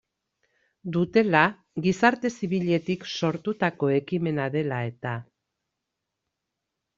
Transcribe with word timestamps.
Dutela, 0.93 1.41
gizarte 1.87 2.31
zibiletik 2.31 3.05
sortutako 3.19 3.91
ekimena 3.99 4.49
dela 4.57 4.81
eta. 4.89 5.13